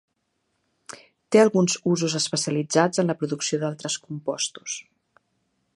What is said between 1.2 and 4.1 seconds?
Té alguns usos especialitzats en la producció d'altres